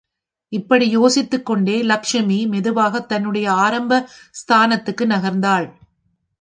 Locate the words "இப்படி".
0.49-0.97